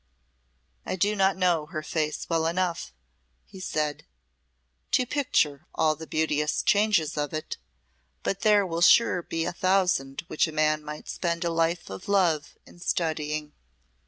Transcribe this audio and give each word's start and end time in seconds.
"I 0.83 0.95
do 0.95 1.15
not 1.15 1.37
know 1.37 1.67
her 1.67 1.83
face 1.83 2.25
well 2.27 2.47
enough," 2.47 2.91
he 3.45 3.59
said, 3.59 4.07
"to 4.93 5.05
picture 5.05 5.67
all 5.75 5.95
the 5.95 6.07
beauteous 6.07 6.63
changes 6.63 7.17
of 7.19 7.35
it, 7.35 7.57
but 8.23 8.39
there 8.39 8.65
will 8.65 8.81
sure 8.81 9.21
be 9.21 9.45
a 9.45 9.53
thousand 9.53 10.23
which 10.25 10.47
a 10.47 10.51
man 10.51 10.83
might 10.83 11.07
spend 11.07 11.43
a 11.45 11.51
life 11.51 11.91
of 11.91 12.07
love 12.09 12.57
in 12.65 12.79
studying." 12.79 13.53